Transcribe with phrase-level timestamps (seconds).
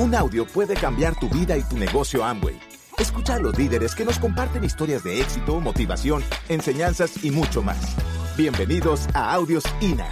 [0.00, 2.56] Un audio puede cambiar tu vida y tu negocio Amway.
[2.98, 7.96] Escucha a los líderes que nos comparten historias de éxito, motivación, enseñanzas y mucho más.
[8.36, 10.08] Bienvenidos a Audios INA.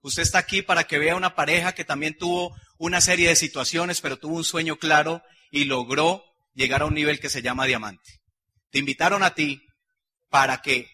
[0.00, 4.00] Usted está aquí para que vea una pareja que también tuvo una serie de situaciones,
[4.00, 8.22] pero tuvo un sueño claro y logró llegar a un nivel que se llama diamante.
[8.70, 9.66] Te invitaron a ti
[10.30, 10.93] para que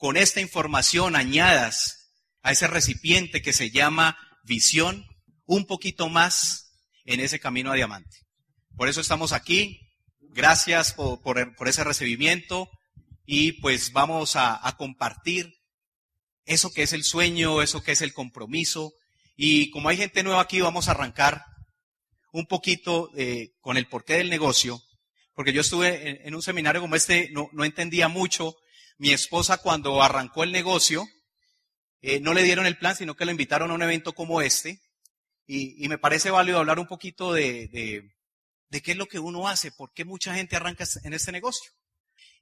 [0.00, 2.10] con esta información añadas
[2.40, 5.04] a ese recipiente que se llama visión
[5.44, 6.72] un poquito más
[7.04, 8.16] en ese camino a diamante.
[8.76, 9.78] Por eso estamos aquí.
[10.20, 12.70] Gracias por, ese recibimiento
[13.26, 15.52] y pues vamos a, compartir
[16.46, 18.94] eso que es el sueño, eso que es el compromiso.
[19.36, 21.44] Y como hay gente nueva aquí, vamos a arrancar
[22.32, 24.80] un poquito eh, con el porqué del negocio,
[25.34, 28.56] porque yo estuve en, un seminario como este, no, no entendía mucho
[29.00, 31.08] mi esposa cuando arrancó el negocio,
[32.02, 34.78] eh, no le dieron el plan, sino que la invitaron a un evento como este.
[35.46, 38.12] Y, me parece válido hablar un poquito de,
[38.68, 41.72] de, qué es lo que uno hace, por qué mucha gente arranca en este negocio.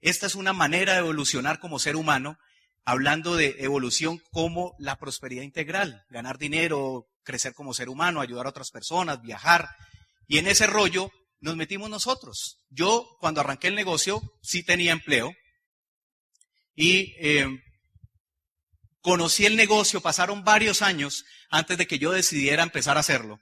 [0.00, 2.38] Esta es una manera de evolucionar como ser humano,
[2.84, 8.50] hablando de evolución como la prosperidad integral, ganar dinero, crecer como ser humano, ayudar a
[8.50, 9.68] otras personas, viajar.
[10.26, 12.58] Y en ese rollo nos metimos nosotros.
[12.68, 15.32] Yo, cuando arranqué el negocio, sí tenía empleo,
[16.80, 17.60] y eh,
[19.00, 23.40] conocí el negocio, pasaron varios años antes de que yo decidiera empezar a hacerlo.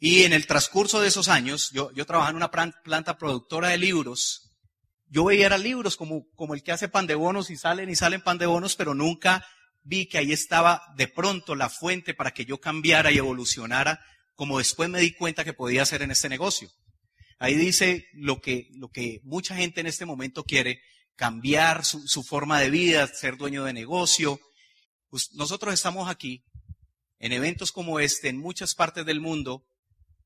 [0.00, 4.50] Y en el transcurso de esos años, yo, trabajaba en una planta productora de libros.
[5.06, 8.22] Yo veía libros como, como el que hace pan de bonos y salen y salen
[8.22, 9.46] pan de bonos, pero nunca
[9.84, 14.58] vi que ahí estaba de pronto la fuente para que yo cambiara y evolucionara, como
[14.58, 16.68] después me di cuenta que podía hacer en este negocio.
[17.38, 20.80] Ahí dice lo que, lo que mucha gente en este momento quiere,
[21.16, 24.40] cambiar su, forma de vida, ser dueño de negocio.
[25.10, 26.44] Pues nosotros estamos aquí
[27.18, 29.64] en eventos como este en muchas partes del mundo.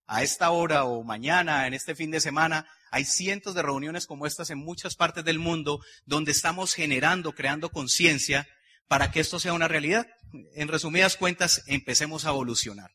[0.07, 4.27] A esta hora o mañana, en este fin de semana, hay cientos de reuniones como
[4.27, 8.49] estas en muchas partes del mundo donde estamos generando, creando conciencia
[8.87, 10.07] para que esto sea una realidad.
[10.55, 12.91] En resumidas cuentas, empecemos a evolucionar.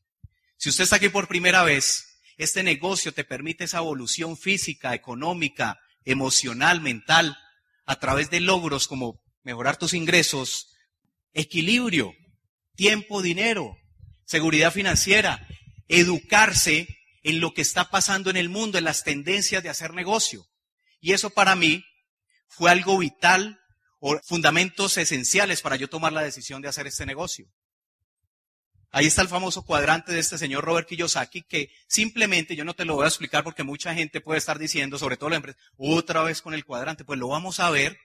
[0.57, 5.79] Si usted está aquí por primera vez, este negocio te permite esa evolución física, económica,
[6.03, 7.37] emocional, mental,
[7.85, 10.73] a través de logros como mejorar tus ingresos,
[11.33, 12.13] equilibrio,
[12.75, 13.75] tiempo, dinero,
[14.25, 15.47] seguridad financiera,
[15.87, 16.87] educarse
[17.23, 20.45] en lo que está pasando en el mundo, en las tendencias de hacer negocio.
[20.99, 21.83] Y eso para mí
[22.47, 23.59] fue algo vital
[23.99, 27.47] o fundamentos esenciales para yo tomar la decisión de hacer este negocio.
[28.95, 32.85] Ahí está el famoso cuadrante de este señor Robert Kiyosaki, que simplemente, yo no te
[32.85, 36.21] lo voy a explicar porque mucha gente puede estar diciendo, sobre todo la empresa, otra
[36.21, 37.97] vez con el cuadrante, pues lo vamos a ver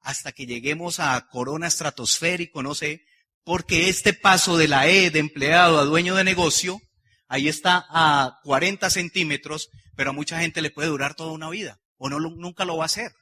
[0.00, 3.04] hasta que lleguemos a corona estratosférico, no sé,
[3.44, 6.80] porque este paso de la E de empleado a dueño de negocio,
[7.28, 11.78] ahí está a 40 centímetros, pero a mucha gente le puede durar toda una vida,
[11.96, 13.12] o no, nunca lo va a hacer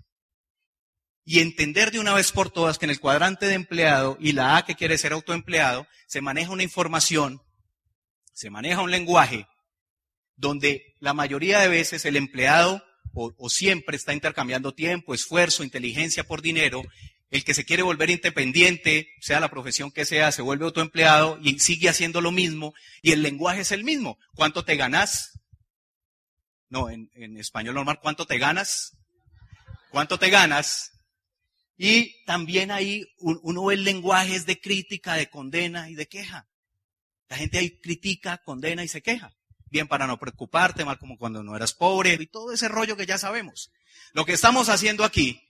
[1.24, 4.56] y entender de una vez por todas que en el cuadrante de empleado y la
[4.56, 7.42] A que quiere ser autoempleado, se maneja una información,
[8.32, 9.46] se maneja un lenguaje
[10.36, 12.84] donde la mayoría de veces el empleado
[13.14, 16.82] o, siempre está intercambiando tiempo, esfuerzo, inteligencia por dinero.
[17.30, 21.60] El que se quiere volver independiente, sea la profesión que sea, se vuelve autoempleado y
[21.60, 22.74] sigue haciendo lo mismo.
[23.02, 24.18] Y el lenguaje es el mismo.
[24.34, 25.38] ¿Cuánto te ganas?
[26.68, 28.96] No, en, en español normal, ¿cuánto te ganas?
[29.90, 30.93] ¿Cuánto te ganas?
[31.76, 36.48] Y también ahí uno ve lenguajes de crítica, de condena y de queja.
[37.28, 39.34] La gente ahí critica, condena y se queja.
[39.70, 43.06] Bien para no preocuparte, mal como cuando no eras pobre y todo ese rollo que
[43.06, 43.72] ya sabemos.
[44.12, 45.42] Lo que estamos haciendo aquí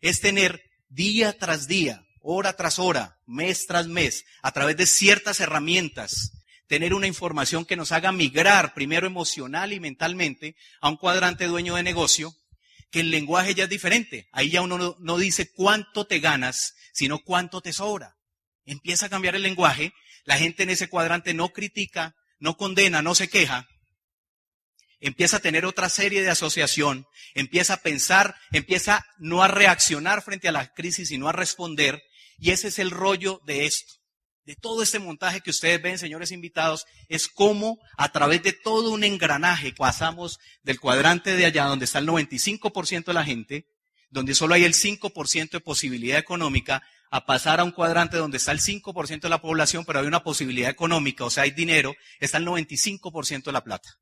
[0.00, 5.40] es tener día tras día, hora tras hora, mes tras mes, a través de ciertas
[5.40, 6.32] herramientas,
[6.66, 11.74] tener una información que nos haga migrar primero emocional y mentalmente a un cuadrante dueño
[11.74, 12.34] de negocio
[12.90, 14.28] que el lenguaje ya es diferente.
[14.32, 18.16] Ahí ya uno no, dice cuánto te ganas, sino cuánto te sobra.
[18.64, 19.92] Empieza a cambiar el lenguaje.
[20.24, 23.66] La gente en ese cuadrante no critica, no condena, no se queja.
[25.00, 30.48] Empieza a tener otra serie de asociación, empieza a pensar, empieza no a reaccionar frente
[30.48, 32.02] a la crisis, sino a responder.
[32.36, 33.97] Y ese es el rollo de esto
[34.48, 38.92] de todo este montaje que ustedes ven, señores invitados, es cómo a través de todo
[38.92, 43.66] un engranaje pasamos del cuadrante de allá donde está el 95% de la gente,
[44.08, 48.52] donde solo hay el 5% de posibilidad económica, a pasar a un cuadrante donde está
[48.52, 52.38] el 5% de la población, pero hay una posibilidad económica, o sea, hay dinero, está
[52.38, 53.98] el 95% de la plata.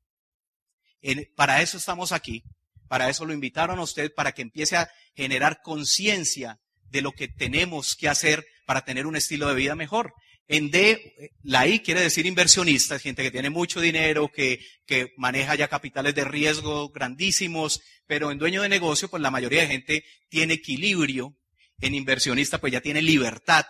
[1.35, 2.45] para eso estamos aquí,
[2.87, 7.27] para eso lo invitaron a usted, para que empiece a generar conciencia de lo que
[7.27, 10.13] tenemos que hacer para tener un estilo de vida mejor.
[10.47, 15.55] En D, la I quiere decir inversionista, gente que tiene mucho dinero, que, que maneja
[15.55, 20.05] ya capitales de riesgo grandísimos, pero en dueño de negocio, pues la mayoría de gente
[20.29, 21.35] tiene equilibrio.
[21.79, 23.65] En inversionista, pues ya tiene libertad.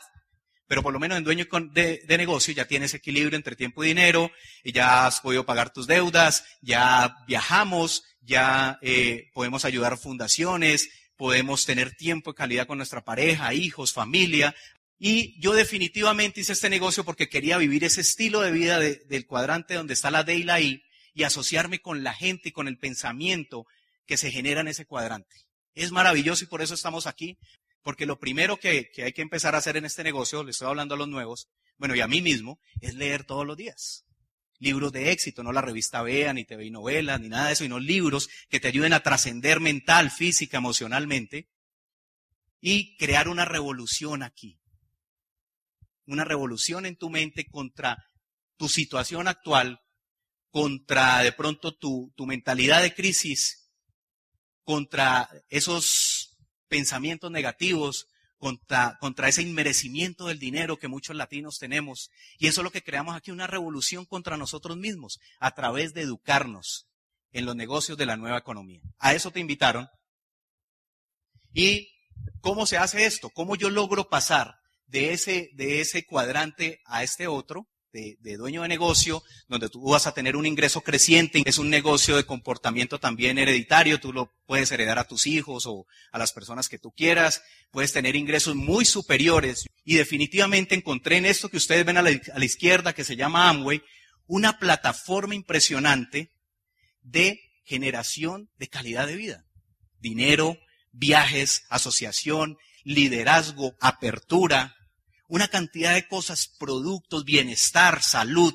[0.67, 3.87] Pero por lo menos en dueño de, de negocio ya tienes equilibrio entre tiempo y
[3.87, 4.31] dinero,
[4.63, 11.65] y ya has podido pagar tus deudas, ya viajamos, ya eh, podemos ayudar fundaciones, podemos
[11.65, 14.53] tener tiempo y calidad con nuestra pareja, hijos, familia.
[14.99, 19.75] Y yo definitivamente hice este negocio porque quería vivir ese estilo de vida del cuadrante
[19.75, 20.83] donde está la D y la I
[21.13, 23.67] y asociarme con la gente y con el pensamiento
[24.05, 25.35] que se genera en ese cuadrante.
[25.75, 27.37] Es maravilloso y por eso estamos aquí,
[27.83, 30.95] porque lo primero que, hay que empezar a hacer en este negocio, le estoy hablando
[30.95, 34.03] a los nuevos, bueno, y a mí mismo, es leer todos los días
[34.59, 37.63] libros de éxito, no la revista Vea, ni TV y novelas, ni nada de eso,
[37.63, 41.47] sino libros que te ayuden a trascender mental, física, emocionalmente
[42.59, 44.59] y crear una revolución aquí.
[46.07, 48.03] Una revolución en tu mente contra
[48.57, 49.79] tu situación actual,
[50.49, 53.69] contra de pronto tu, tu mentalidad de crisis,
[54.63, 56.35] contra esos
[56.67, 58.07] pensamientos negativos,
[58.37, 62.09] contra, contra ese inmerecimiento del dinero que muchos latinos tenemos.
[62.37, 66.01] Y eso es lo que creamos aquí, una revolución contra nosotros mismos, a través de
[66.01, 66.87] educarnos
[67.31, 68.81] en los negocios de la nueva economía.
[68.99, 69.87] A eso te invitaron.
[71.53, 71.89] ¿Y
[72.41, 73.29] cómo se hace esto?
[73.29, 77.67] ¿Cómo yo logro pasar de ese, cuadrante a este otro?
[77.91, 82.15] de, dueño de negocio, donde tú vas a tener un ingreso creciente, es un negocio
[82.15, 86.69] de comportamiento también hereditario, tú lo puedes heredar a tus hijos o a las personas
[86.69, 87.41] que tú quieras,
[87.71, 89.65] puedes tener ingresos muy superiores.
[89.83, 93.15] Y definitivamente encontré en esto que ustedes ven a la, a la izquierda, que se
[93.15, 93.81] llama Amway,
[94.27, 96.31] una plataforma impresionante
[97.01, 99.45] de generación de calidad de vida.
[99.99, 100.57] Dinero,
[100.91, 104.76] viajes, asociación, liderazgo, apertura,
[105.27, 108.53] una cantidad de cosas, productos, bienestar, salud.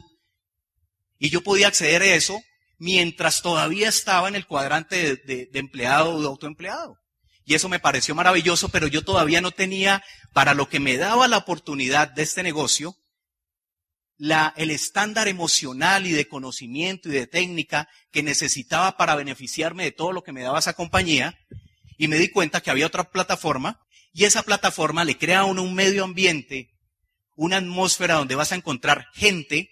[1.19, 2.43] Y yo podía acceder a eso
[2.79, 6.99] mientras todavía estaba en el cuadrante de, empleado o de autoempleado.
[7.45, 10.03] Y eso me pareció maravilloso, pero yo todavía no tenía,
[10.33, 12.97] para lo que me daba la oportunidad de este negocio,
[14.17, 19.93] la, el estándar emocional y de conocimiento y de técnica que necesitaba para beneficiarme de
[19.93, 21.39] todo lo que me daba esa compañía.
[21.99, 23.81] Y me di cuenta que había otra plataforma
[24.13, 26.69] y esa plataforma le crea a uno un medio ambiente,
[27.35, 29.71] una atmósfera donde vas a encontrar gente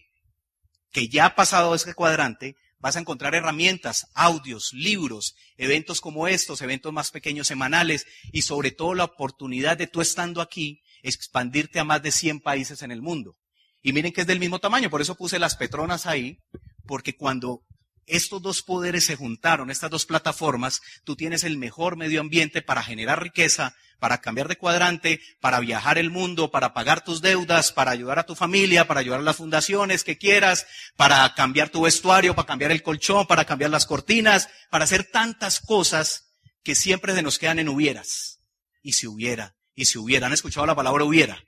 [0.90, 6.62] que ya ha pasado ese cuadrante, vas a encontrar herramientas, audios, libros, eventos como estos,
[6.62, 11.84] eventos más pequeños semanales y sobre todo la oportunidad de tú estando aquí, expandirte a
[11.84, 13.36] más de 100 países en el mundo.
[13.82, 16.38] Y miren que es del mismo tamaño, por eso puse las Petronas ahí,
[16.86, 17.62] porque cuando
[18.10, 22.82] estos dos poderes se juntaron, estas dos plataformas, tú tienes el mejor medio ambiente para
[22.82, 27.90] generar riqueza, para cambiar de cuadrante, para viajar el mundo, para pagar tus deudas, para
[27.92, 30.66] ayudar a tu familia, para ayudar a las fundaciones que quieras,
[30.96, 35.60] para cambiar tu vestuario, para cambiar el colchón, para cambiar las cortinas, para hacer tantas
[35.60, 36.30] cosas
[36.62, 38.40] que siempre se nos quedan en hubieras.
[38.82, 40.26] Y si hubiera, y si hubiera.
[40.26, 41.44] ¿Han escuchado la palabra hubiera?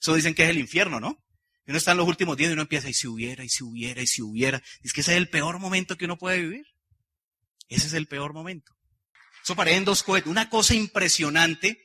[0.00, 1.18] Eso dicen que es el infierno, ¿no?
[1.68, 3.62] Y uno está en los últimos días y uno empieza, y si hubiera, y si
[3.62, 4.62] hubiera, y si hubiera.
[4.82, 6.66] Es que ese es el peor momento que uno puede vivir.
[7.68, 8.72] Ese es el peor momento.
[9.44, 10.30] Eso parece en dos cohetes.
[10.30, 11.78] Una cosa impresionante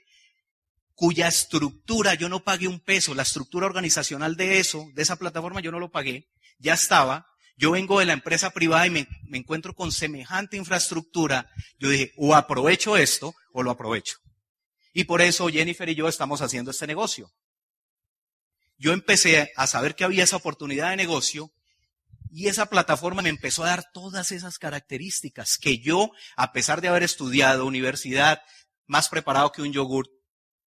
[0.96, 5.60] cuya estructura yo no pagué un peso, la estructura organizacional de eso, de esa plataforma
[5.60, 7.28] yo no lo pagué, ya estaba.
[7.58, 11.52] Yo vengo de la empresa privada y me, me encuentro con semejante infraestructura.
[11.78, 14.16] Yo dije, o aprovecho esto o lo aprovecho.
[14.94, 17.34] Y por eso Jennifer y yo estamos haciendo este negocio.
[18.84, 21.54] Yo empecé a saber que había esa oportunidad de negocio
[22.30, 26.90] y esa plataforma me empezó a dar todas esas características que yo, a pesar de
[26.90, 28.42] haber estudiado universidad,
[28.86, 30.10] más preparado que un yogur,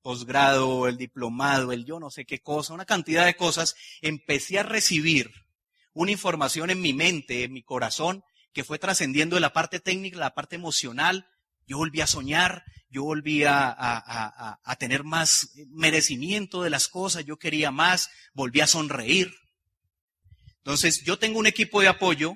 [0.00, 4.62] posgrado, el diplomado, el yo no sé qué cosa, una cantidad de cosas, empecé a
[4.62, 5.30] recibir
[5.92, 10.16] una información en mi mente, en mi corazón, que fue trascendiendo de la parte técnica,
[10.16, 11.28] la parte emocional.
[11.66, 17.70] Yo volví a soñar, yo volví a, tener más merecimiento de las cosas, yo quería
[17.70, 19.35] más, volví a sonreír.
[20.58, 22.35] Entonces, yo tengo un equipo de apoyo,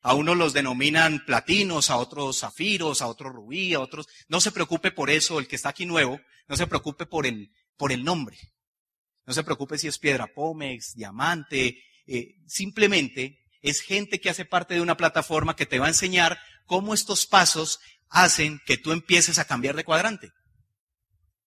[0.00, 4.06] a unos los denominan platinos, a otros zafiros, a otros rubí, a otros.
[4.28, 7.50] No se preocupe por eso, el que está aquí nuevo, no se preocupe por el,
[7.76, 8.38] por el nombre.
[9.26, 14.74] No se preocupe si es piedra pómex, diamante, eh, simplemente es gente que hace parte
[14.74, 19.38] de una plataforma que te va a enseñar cómo estos pasos hacen que tú empieces
[19.38, 20.30] a cambiar de cuadrante.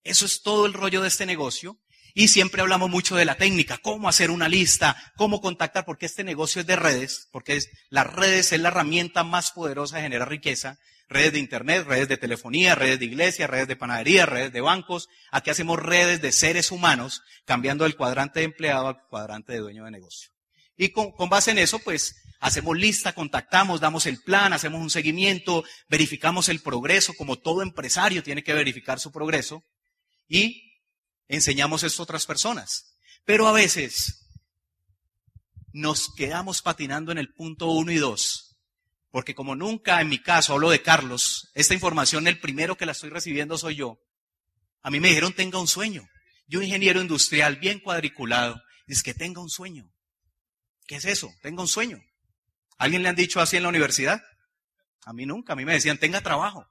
[0.04, 1.78] Eso es todo el rollo de este negocio.
[2.14, 6.24] Y siempre hablamos mucho de la técnica, cómo hacer una lista, cómo contactar, porque este
[6.24, 10.28] negocio es de redes, porque es, las redes es la herramienta más poderosa de generar
[10.28, 10.78] riqueza,
[11.12, 15.10] Redes de internet, redes de telefonía, redes de iglesia, redes de panadería, redes de bancos.
[15.30, 19.84] Aquí hacemos redes de seres humanos, cambiando del cuadrante de empleado al cuadrante de dueño
[19.84, 20.30] de negocio.
[20.76, 25.64] Y con, base en eso, pues, hacemos lista, contactamos, damos el plan, hacemos un seguimiento,
[25.88, 29.62] verificamos el progreso, como todo empresario tiene que verificar su progreso,
[30.28, 30.80] y
[31.28, 32.96] enseñamos esto a otras personas.
[33.24, 34.26] Pero a veces
[35.72, 38.56] nos quedamos patinando en el punto uno y dos,
[39.10, 42.92] porque como nunca en mi caso hablo de Carlos, esta información el primero que la
[42.92, 43.98] estoy recibiendo soy yo.
[44.82, 46.08] A mí me dijeron tenga un sueño.
[46.46, 49.90] Yo ingeniero industrial bien cuadriculado, es que tenga un sueño.
[50.92, 51.32] ¿Qué es eso?
[51.40, 52.02] Tenga un sueño.
[52.76, 54.20] ¿Alguien le han dicho así en la universidad?
[55.06, 56.66] A mí nunca, a mí me decían tenga trabajo.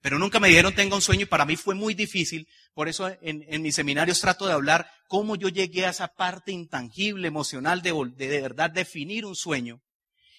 [0.00, 2.48] Pero nunca me dijeron tenga un sueño y para mí fue muy difícil.
[2.74, 7.28] Por eso en, mis seminarios trato de hablar cómo yo llegué a esa parte intangible,
[7.28, 9.80] emocional de, de, de verdad definir un sueño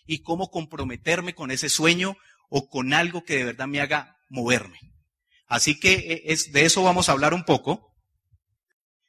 [0.06, 2.18] y cómo comprometerme con ese sueño
[2.50, 4.78] o con algo que de verdad me haga moverme.
[5.48, 7.96] Así que eh, es, de eso vamos a hablar un poco.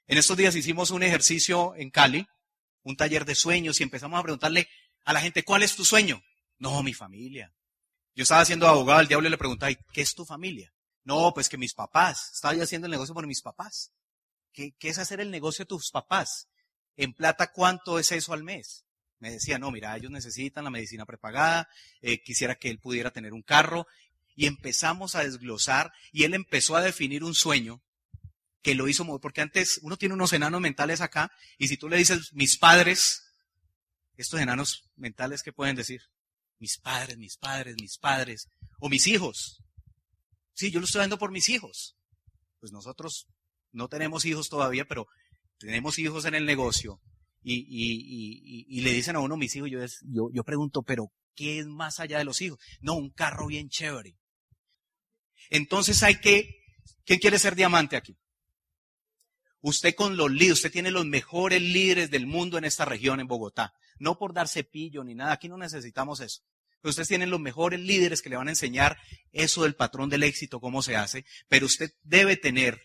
[0.07, 2.29] En estos días hicimos un ejercicio en Cali,
[2.85, 4.69] un taller de sueños y empezamos a preguntarle
[5.05, 6.23] a la gente, ¿cuál es tu sueño?
[6.59, 7.53] No, mi familia.
[8.15, 10.73] Yo estaba siendo abogado al diablo le preguntaba, ¿qué es tu familia?
[11.03, 12.31] No, pues que mis papás.
[12.33, 13.93] Estaba yo haciendo el negocio por mis papás.
[14.53, 16.49] ¿Qué, ¿Qué, es hacer el negocio de tus papás?
[16.97, 18.85] En plata, ¿cuánto es eso al mes?
[19.19, 21.69] Me decía, no, mira, ellos necesitan la medicina prepagada,
[22.03, 23.87] eh, quisiera que él pudiera tener un carro.
[24.37, 27.83] Y empezamos a desglosar y él empezó a definir un sueño
[28.65, 31.99] que lo hizo, porque antes uno tiene unos enanos mentales acá y si tú le
[31.99, 33.23] dices mis padres,
[34.17, 36.01] estos enanos mentales, ¿qué pueden decir?
[36.65, 39.63] mis padres, mis padres, mis padres, o mis hijos.
[40.55, 41.95] Sí, yo lo estoy dando por mis hijos.
[42.61, 43.27] Pues nosotros
[43.73, 45.07] no tenemos hijos todavía, pero
[45.59, 47.01] tenemos hijos en el negocio
[47.43, 52.01] y, le dicen a uno mis hijos, yo, yo, yo pregunto, pero ¿qué es más
[52.01, 52.59] allá de los hijos?
[52.81, 54.17] No, un carro bien chévere.
[55.51, 56.49] Entonces hay que,
[57.05, 58.17] ¿quién quiere ser diamante aquí?
[59.67, 63.27] Usted con los líderes, usted tiene los mejores líderes del mundo en esta región, en
[63.27, 63.73] Bogotá.
[63.99, 66.43] No por dar cepillo ni nada, aquí no necesitamos eso.
[66.83, 68.99] Ustedes tienen los mejores líderes que le van a enseñar
[69.33, 71.25] eso del patrón del éxito, cómo se hace.
[71.49, 72.79] Pero usted debe tener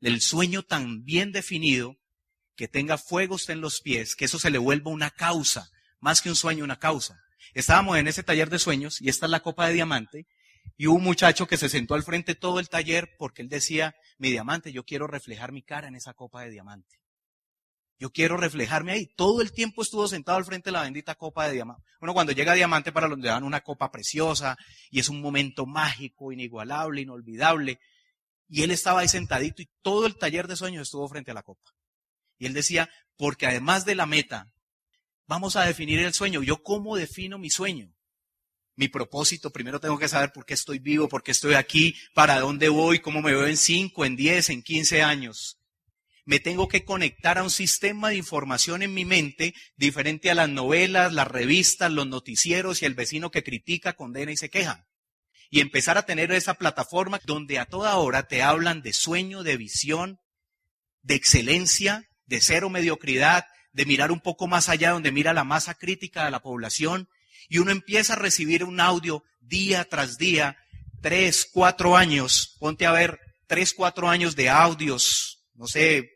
[0.00, 1.96] el sueño tan bien definido
[2.56, 6.22] que tenga fuego usted en los pies, que eso se le vuelva una causa, más
[6.22, 7.22] que un sueño, una causa.
[7.54, 10.26] Estábamos en ese taller de sueños y esta es la copa de diamante
[10.82, 13.94] y hubo un muchacho que se sentó al frente todo el taller porque él decía,
[14.18, 16.96] mi diamante, yo quiero reflejar mi cara en esa copa de diamante.
[18.00, 19.06] Yo quiero reflejarme ahí.
[19.14, 21.84] Todo el tiempo estuvo sentado al frente de la bendita copa de diamante.
[22.00, 24.56] Bueno, cuando llega diamante para donde dan una copa preciosa
[24.90, 27.78] y es un momento mágico, inigualable, inolvidable.
[28.48, 31.44] Y él estaba ahí sentadito y todo el taller de sueños estuvo frente a la
[31.44, 31.70] copa.
[32.38, 34.50] Y él decía, porque además de la meta,
[35.28, 36.42] vamos a definir el sueño.
[36.42, 37.92] ¿Yo cómo defino mi sueño?
[38.74, 42.40] Mi propósito, primero tengo que saber por qué estoy vivo, por qué estoy aquí, para
[42.40, 45.58] dónde voy, cómo me veo en 5, en 10, en 15 años
[46.24, 50.48] me tengo que conectar a un sistema de información en mi mente diferente a las
[50.48, 54.86] novelas, las revistas, los noticieros y el vecino que critica, condena y se queja.
[55.50, 59.56] Y empezar a tener esa plataforma donde a toda hora te hablan de sueño, de
[59.56, 60.20] visión,
[61.02, 65.74] de excelencia, de cero mediocridad, de mirar un poco más allá donde mira la masa
[65.74, 67.08] crítica de la población
[67.48, 70.56] y uno empieza a recibir un audio día tras día,
[71.00, 76.10] tres, cuatro años, ponte a ver, tres, cuatro años de audios no sé,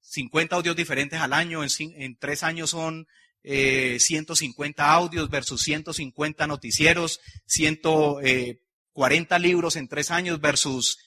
[0.00, 3.06] 50 audios diferentes al año, en, tres años son
[3.42, 10.98] eh, 150 audios versus 150 noticieros, 140 eh, libros en tres años versus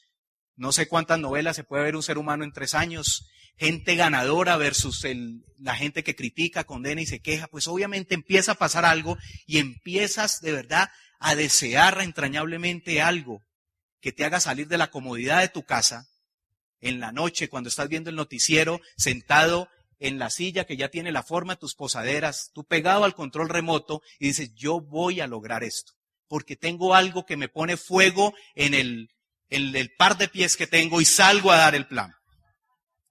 [0.56, 4.58] no sé cuántas novelas se puede ver un ser humano en tres años, gente ganadora
[4.58, 5.06] versus
[5.60, 9.60] la gente que critica, condena y se queja, pues obviamente empieza a pasar algo y
[9.60, 13.42] empiezas de verdad a desear entrañablemente algo
[14.02, 16.08] que te haga salir de la comodidad de tu casa
[16.82, 19.70] en la noche cuando estás viendo el noticiero, sentado
[20.00, 23.50] en la silla que ya tiene la forma de tus posaderas, tú pegado al control
[23.50, 25.94] remoto y dices, yo voy a lograr esto,
[26.28, 29.10] porque tengo algo que me pone fuego en el,
[29.50, 32.14] el par de pies que tengo y salgo a dar el plan.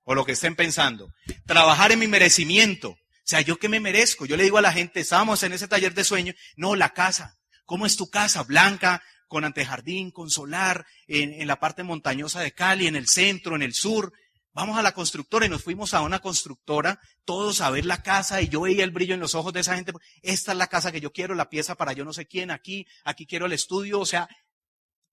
[0.05, 1.09] O lo que estén pensando.
[1.47, 2.91] Trabajar en mi merecimiento.
[3.25, 4.26] O sea, yo que me merezco.
[4.26, 7.35] Yo le digo a la gente, estábamos en ese taller de sueño, no, la casa.
[7.64, 8.43] ¿Cómo es tu casa?
[8.43, 13.57] Blanca, con antejardín, con solar, en, en, la parte montañosa de Cali, en el centro,
[13.57, 14.12] en el sur.
[14.53, 18.43] Vamos a la constructora y nos fuimos a una constructora, todos a ver la casa
[18.43, 19.93] y yo veía el brillo en los ojos de esa gente.
[20.23, 22.87] Esta es la casa que yo quiero, la pieza para yo no sé quién, aquí,
[23.05, 23.99] aquí quiero el estudio.
[23.99, 24.29] O sea,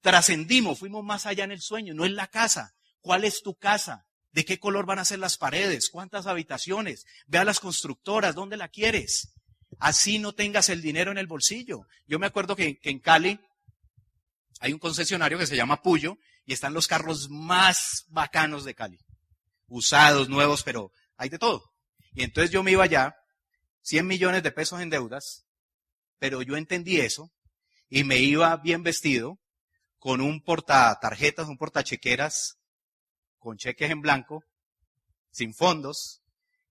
[0.01, 2.74] trascendimos, fuimos más allá en el sueño, no es la casa.
[3.01, 4.05] ¿Cuál es tu casa?
[4.31, 5.89] ¿De qué color van a ser las paredes?
[5.89, 7.05] ¿Cuántas habitaciones?
[7.27, 9.34] Ve a las constructoras, ¿dónde la quieres?
[9.79, 11.81] Así no tengas el dinero en el bolsillo.
[12.05, 13.39] Yo me acuerdo que, en Cali
[14.60, 19.00] hay un concesionario que se llama Puyo y están los carros más bacanos de Cali.
[19.67, 21.63] Usados, nuevos, pero hay de todo.
[22.13, 23.15] Y entonces yo me iba allá,
[23.84, 25.46] 100 millones de pesos en deudas,
[26.20, 27.31] pero yo entendí eso
[27.89, 29.40] y me iba bien vestido
[30.01, 32.58] con un porta tarjetas, un porta chequeras,
[33.38, 34.43] con cheques en blanco,
[35.29, 36.24] sin fondos,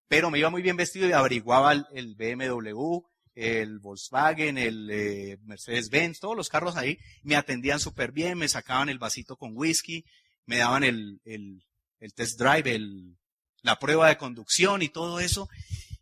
[0.09, 2.99] pero me iba muy bien vestido y averiguaba el, BMW,
[3.37, 8.89] el Volkswagen, el eh, Mercedes-Benz, todos los carros ahí, me atendían súper bien, me sacaban
[8.89, 10.05] el vasito con whisky,
[10.45, 11.63] me daban el, el,
[12.01, 13.17] el test drive, el,
[13.63, 15.49] la prueba de conducción y todo eso.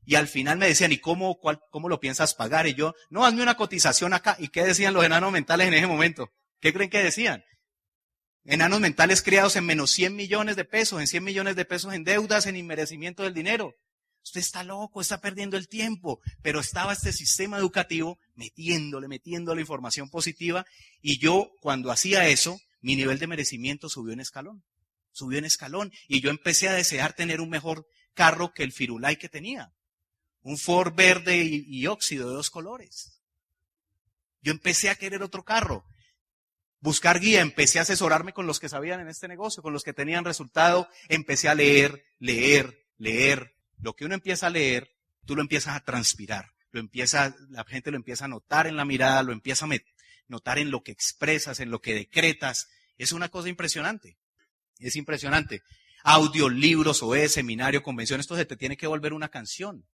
[0.07, 2.67] Y al final me decían, ¿y cómo, cuál, cómo lo piensas pagar?
[2.67, 4.35] Y yo, no, hazme una cotización acá.
[4.39, 6.33] ¿Y qué decían los enanos mentales en ese momento?
[6.61, 7.45] ¿Qué creen que decían?
[8.45, 12.05] Enanos mentales criados en menos 100 millones de pesos, en 100 millones de pesos en
[12.05, 13.75] deudas, en inmerecimiento del dinero.
[14.25, 16.21] Usted está loco, está perdiendo el tiempo.
[16.43, 20.67] Pero estaba este sistema educativo metiéndole, metiéndole información positiva.
[21.01, 24.65] Y yo, cuando hacía eso, mi nivel de merecimiento subió en escalón.
[25.13, 25.93] Subió en escalón.
[26.09, 29.73] Y yo empecé a desear tener un mejor carro que el Firulai que tenía.
[30.41, 33.21] Un Ford verde y, y óxido de dos colores.
[34.41, 35.85] Yo empecé a querer otro carro
[36.81, 39.93] buscar guía, empecé a asesorarme con los que sabían en este negocio, con los que
[39.93, 44.91] tenían resultado, empecé a leer, leer, leer, lo que uno empieza a leer,
[45.25, 48.85] tú lo empiezas a transpirar, lo empieza, la gente lo empieza a notar en la
[48.85, 49.69] mirada, lo empieza a
[50.29, 52.69] notar en lo que expresas, en lo que decretas.
[52.97, 54.19] Es una cosa impresionante.
[54.79, 55.63] Es impresionante.
[56.05, 59.87] Audios, libros, OE, seminario, convención, esto se te tiene que volver una canción.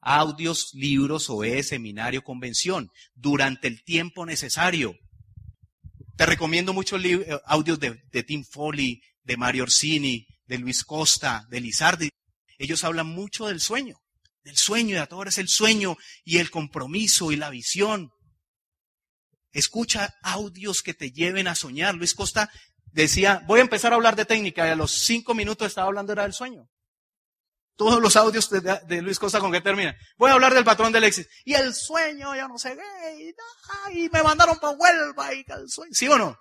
[0.00, 4.96] Audios, libros, OE, seminario, convención, durante el tiempo necesario.
[6.18, 11.46] Te recomiendo muchos eh, audios de, de Tim Foley, de Mario Orsini, de Luis Costa,
[11.48, 12.10] de Lizardi.
[12.58, 14.00] Ellos hablan mucho del sueño,
[14.42, 18.10] del sueño, y a todos es el sueño y el compromiso y la visión.
[19.52, 21.94] Escucha audios que te lleven a soñar.
[21.94, 22.50] Luis Costa
[22.86, 26.12] decía, voy a empezar a hablar de técnica y a los cinco minutos estaba hablando
[26.14, 26.68] era del sueño.
[27.78, 29.96] Todos los audios de, Luis Costa con qué terminan.
[30.16, 31.30] Voy a hablar del patrón del éxito.
[31.44, 33.34] Y el sueño, yo no sé qué,
[33.92, 35.92] y, me mandaron para Huelva y el sueño.
[35.94, 36.36] ¿Sí o no?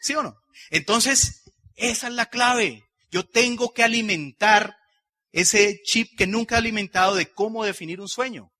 [0.00, 0.36] ¿Sí o no?
[0.70, 1.42] Entonces,
[1.74, 2.84] esa es la clave.
[3.10, 4.76] Yo tengo que alimentar
[5.32, 8.52] ese chip que nunca he alimentado de cómo definir un sueño.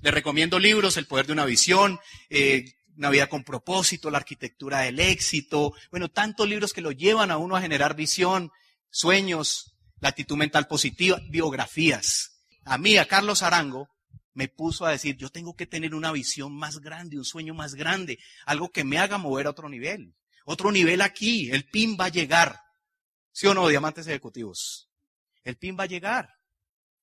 [0.00, 1.98] Le recomiendo libros, El poder de una visión,
[2.30, 2.64] eh,
[2.96, 5.72] Una vida con propósito, La arquitectura del éxito.
[5.90, 8.52] Bueno, tantos libros que lo llevan a uno a generar visión,
[8.90, 12.42] sueños, la actitud mental positiva, biografías.
[12.64, 13.88] A mí, a Carlos Arango,
[14.34, 17.74] me puso a decir, yo tengo que tener una visión más grande, un sueño más
[17.74, 20.14] grande, algo que me haga mover a otro nivel.
[20.44, 22.60] Otro nivel aquí, el PIN va a llegar.
[23.32, 24.88] ¿Sí o no, diamantes ejecutivos?
[25.42, 26.30] El PIN va a llegar.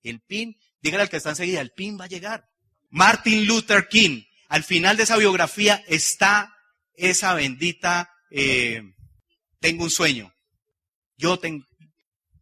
[0.01, 2.47] El PIN, dígale al que está enseguida, el PIN va a llegar.
[2.89, 6.55] Martin Luther King, al final de esa biografía está
[6.93, 8.81] esa bendita, eh,
[9.59, 10.33] tengo un sueño.
[11.17, 11.65] Yo tengo,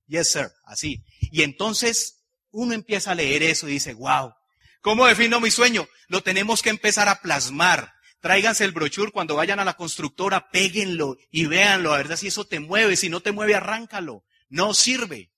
[0.08, 1.04] yes sir, así.
[1.32, 4.34] Y entonces uno empieza a leer eso y dice, wow,
[4.82, 5.88] ¿cómo defino mi sueño?
[6.08, 7.94] Lo tenemos que empezar a plasmar.
[8.22, 12.46] Tráiganse el brochure cuando vayan a la constructora, péguenlo y véanlo, a ver si eso
[12.46, 12.96] te mueve.
[12.96, 14.24] Si no te mueve, arráncalo.
[14.50, 15.32] No sirve.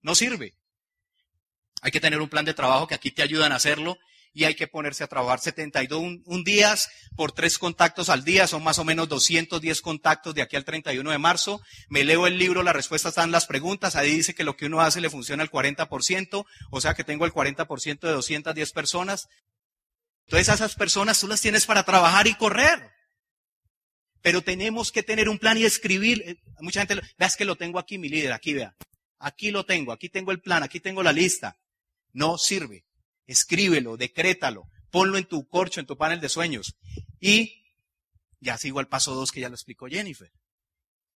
[0.00, 0.54] No sirve.
[1.82, 3.98] Hay que tener un plan de trabajo que aquí te ayudan a hacerlo
[4.34, 8.62] y hay que ponerse a trabajar 72 un, días por tres contactos al día, son
[8.62, 11.60] más o menos 210 contactos de aquí al 31 de marzo.
[11.88, 14.80] Me leo el libro, las respuestas están las preguntas, ahí dice que lo que uno
[14.80, 19.28] hace le funciona al 40%, o sea que tengo el 40% de 210 personas.
[20.26, 22.90] Entonces esas personas tú las tienes para trabajar y correr.
[24.22, 26.22] Pero tenemos que tener un plan y escribir.
[26.24, 28.74] Eh, mucha gente, veas que lo tengo aquí, mi líder, aquí vea.
[29.18, 31.58] Aquí lo tengo, aquí tengo el plan, aquí tengo la lista.
[32.12, 32.84] No sirve.
[33.26, 36.76] Escríbelo, decrétalo, ponlo en tu corcho, en tu panel de sueños.
[37.20, 37.62] Y
[38.40, 40.30] ya sigo al paso dos que ya lo explicó Jennifer.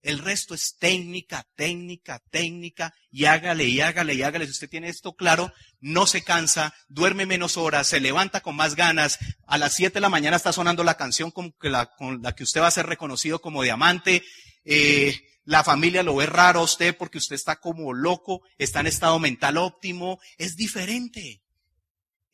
[0.02, 4.44] El resto es técnica, técnica, técnica, y hágale, y hágale, y hágale.
[4.44, 8.76] Si usted tiene esto claro, no se cansa, duerme menos horas, se levanta con más
[8.76, 9.18] ganas.
[9.48, 12.44] A las 7 de la mañana está sonando la canción con la, con la que
[12.44, 14.22] usted va a ser reconocido como diamante.
[14.64, 18.86] Eh, la familia lo ve raro a usted porque usted está como loco, está en
[18.86, 20.20] estado mental óptimo.
[20.38, 21.42] Es diferente.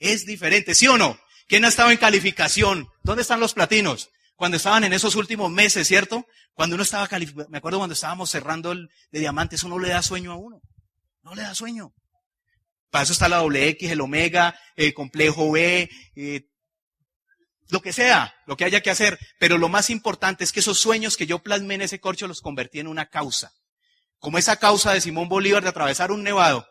[0.03, 1.17] Es diferente, ¿sí o no?
[1.47, 2.89] ¿Quién ha estado en calificación?
[3.05, 4.11] ¿Dónde están los platinos?
[4.35, 6.27] Cuando estaban en esos últimos meses, ¿cierto?
[6.55, 9.91] Cuando uno estaba calificado, me acuerdo cuando estábamos cerrando el de diamantes, eso no le
[9.91, 10.61] da sueño a uno.
[11.23, 11.95] No le da sueño.
[12.91, 16.49] Para eso está la doble X, el omega, el complejo B, eh,
[17.69, 20.81] lo que sea, lo que haya que hacer, pero lo más importante es que esos
[20.81, 23.53] sueños que yo plasmé en ese corcho los convertí en una causa.
[24.19, 26.67] Como esa causa de Simón Bolívar de atravesar un nevado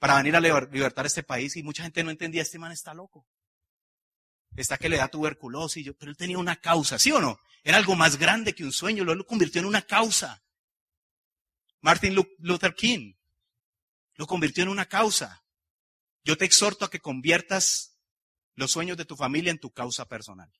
[0.00, 3.26] para venir a libertar este país y mucha gente no entendía, este man está loco.
[4.56, 7.38] está que le da tuberculosis, yo, pero él tenía una causa, ¿sí o no?
[7.62, 10.42] Era algo más grande que un sueño, lo convirtió en una causa.
[11.82, 13.12] Martin Luther King
[14.14, 15.44] lo convirtió en una causa.
[16.24, 17.98] Yo te exhorto a que conviertas
[18.54, 20.50] los sueños de tu familia en tu causa personal.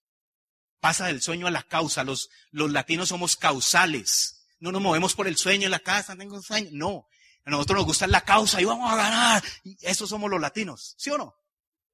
[0.80, 2.04] Pasa del sueño a la causa.
[2.04, 4.46] Los, los latinos somos causales.
[4.58, 6.70] No nos movemos por el sueño en la casa, tengo un sueño.
[6.72, 7.06] No.
[7.44, 9.42] A nosotros nos gusta la causa y vamos a ganar.
[9.64, 10.94] Y eso somos los latinos.
[10.98, 11.34] ¿Sí o no?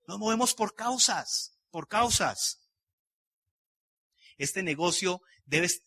[0.06, 2.60] Nos movemos por causas, por causas.
[4.38, 5.82] Este negocio debes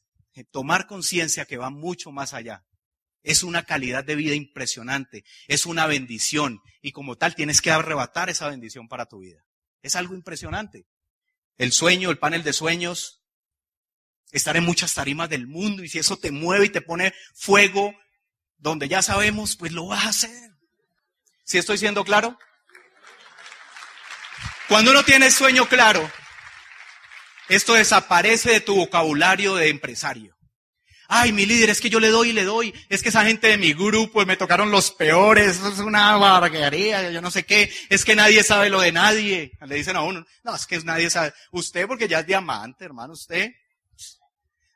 [0.52, 2.66] tomar conciencia que va mucho más allá.
[3.22, 8.30] Es una calidad de vida impresionante, es una bendición y como tal tienes que arrebatar
[8.30, 9.44] esa bendición para tu vida.
[9.82, 10.86] Es algo impresionante.
[11.58, 13.22] El sueño, el panel de sueños,
[14.32, 17.94] estar en muchas tarimas del mundo y si eso te mueve y te pone fuego
[18.60, 20.52] donde ya sabemos, pues lo vas a hacer.
[21.44, 22.38] ¿Si estoy siendo claro?
[24.68, 26.12] Cuando uno tiene sueño claro,
[27.48, 30.38] esto desaparece de tu vocabulario de empresario.
[31.12, 32.72] Ay, mi líder, es que yo le doy y le doy.
[32.88, 35.58] Es que esa gente de mi grupo me tocaron los peores.
[35.58, 37.74] Eso es una barbaridad, yo no sé qué.
[37.90, 39.54] Es que nadie sabe lo de nadie.
[39.66, 41.34] Le dicen a uno, no, es que nadie sabe.
[41.52, 43.50] Usted porque ya es diamante, hermano, usted.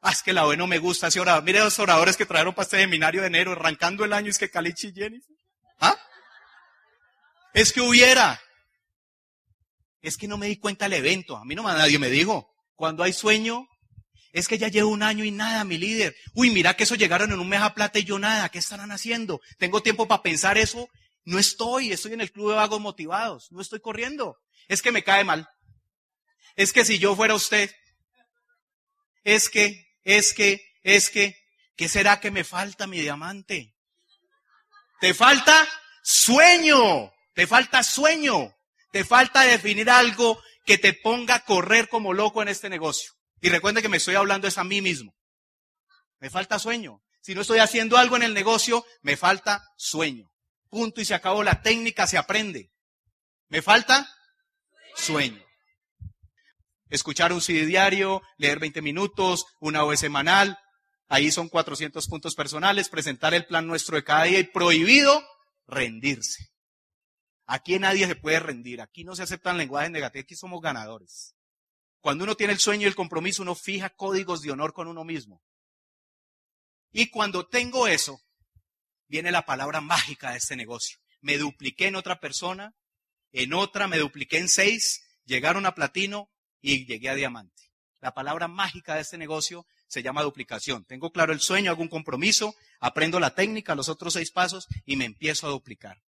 [0.04, 1.44] Ah, es que la O no me gusta ese orador.
[1.44, 4.52] Mire los oradores que trajeron para este seminario de enero, arrancando el año, es que
[4.52, 5.36] Calichi y Jennifer.
[5.80, 5.98] ¿Ah?
[7.54, 8.40] Es que hubiera.
[10.02, 11.38] Es que no me di cuenta del evento.
[11.38, 12.54] A mí no nadie me dijo.
[12.76, 13.66] Cuando hay sueño,
[14.34, 16.16] es que ya llevo un año y nada, mi líder.
[16.34, 18.50] Uy, mira que eso llegaron en un mes a plata y yo nada.
[18.50, 19.40] ¿Qué estarán haciendo?
[19.58, 20.90] Tengo tiempo para pensar eso.
[21.24, 23.48] No estoy, estoy en el club de vagos motivados.
[23.52, 24.36] No estoy corriendo.
[24.68, 25.48] Es que me cae mal.
[26.58, 27.72] Es que si yo fuera usted,
[29.24, 31.38] es que, es que, es que,
[31.76, 33.76] ¿qué será que me falta, mi diamante?
[35.00, 35.68] Te falta
[36.04, 37.12] sueño.
[37.34, 38.56] Te falta sueño.
[38.92, 43.12] Te falta definir algo que te ponga a correr como loco en este negocio.
[43.42, 45.14] Y recuerde que me estoy hablando es a mí mismo.
[46.20, 47.02] Me falta sueño.
[47.22, 50.30] Si no estoy haciendo algo en el negocio, me falta sueño.
[50.70, 51.44] Punto y se acabó.
[51.44, 52.72] La técnica se aprende.
[53.50, 54.10] Me falta
[54.96, 55.43] sueño.
[56.94, 60.60] Escuchar un CD diario, leer 20 minutos, una OE semanal.
[61.08, 62.88] Ahí son 400 puntos personales.
[62.88, 65.20] Presentar el plan nuestro de cada día y prohibido
[65.66, 66.52] rendirse.
[67.48, 68.80] Aquí nadie se puede rendir.
[68.80, 70.26] Aquí no se aceptan lenguajes negativos.
[70.26, 71.36] Aquí somos ganadores.
[72.00, 75.04] Cuando uno tiene el sueño y el compromiso, uno fija códigos de honor con uno
[75.04, 75.42] mismo.
[76.92, 78.22] Y cuando tengo eso,
[79.08, 81.00] viene la palabra mágica de este negocio.
[81.22, 82.76] Me dupliqué en otra persona,
[83.32, 86.30] en otra me dupliqué en seis, llegaron a platino
[86.64, 87.62] y llegué a diamante.
[88.02, 90.84] La palabra mágica de este negocio se llama duplicación.
[90.86, 94.96] Tengo claro el sueño, hago un compromiso, aprendo la técnica, los otros seis pasos y
[94.96, 96.02] me empiezo a duplicar.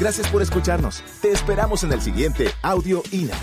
[0.00, 1.04] Gracias por escucharnos.
[1.22, 3.38] Te esperamos en el siguiente Audio INA.